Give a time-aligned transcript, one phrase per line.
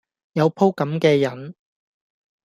[0.33, 1.53] 有鋪咁既癮